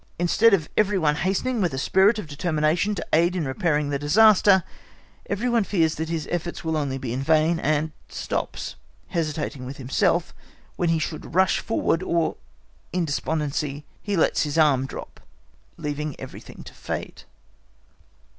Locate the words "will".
6.63-6.75